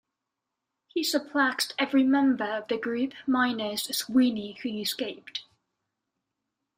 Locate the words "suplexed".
1.03-1.73